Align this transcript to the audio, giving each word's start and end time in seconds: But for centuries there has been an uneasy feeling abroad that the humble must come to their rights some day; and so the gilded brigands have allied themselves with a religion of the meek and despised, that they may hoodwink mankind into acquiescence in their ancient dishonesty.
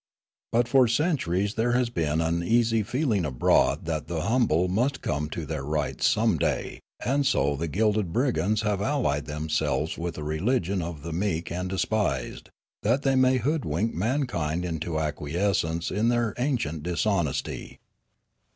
But 0.51 0.67
for 0.67 0.87
centuries 0.87 1.53
there 1.53 1.73
has 1.73 1.91
been 1.91 2.21
an 2.21 2.41
uneasy 2.41 2.81
feeling 2.81 3.23
abroad 3.23 3.85
that 3.85 4.07
the 4.07 4.21
humble 4.21 4.67
must 4.67 5.03
come 5.03 5.29
to 5.29 5.45
their 5.45 5.61
rights 5.63 6.07
some 6.07 6.39
day; 6.39 6.79
and 7.05 7.23
so 7.23 7.55
the 7.55 7.67
gilded 7.67 8.11
brigands 8.11 8.63
have 8.63 8.81
allied 8.81 9.27
themselves 9.27 9.99
with 9.99 10.17
a 10.17 10.23
religion 10.23 10.81
of 10.81 11.03
the 11.03 11.13
meek 11.13 11.51
and 11.51 11.69
despised, 11.69 12.49
that 12.81 13.03
they 13.03 13.13
may 13.15 13.37
hoodwink 13.37 13.93
mankind 13.93 14.65
into 14.65 14.97
acquiescence 14.99 15.91
in 15.91 16.09
their 16.09 16.33
ancient 16.39 16.81
dishonesty. 16.81 17.77